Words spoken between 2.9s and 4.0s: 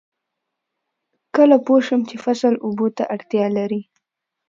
ته اړتیا لري؟